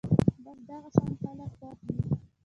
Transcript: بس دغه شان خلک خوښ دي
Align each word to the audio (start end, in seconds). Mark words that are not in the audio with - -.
بس 0.47 0.57
دغه 0.69 0.89
شان 0.95 1.11
خلک 1.21 1.51
خوښ 1.57 1.77
دي 1.87 1.97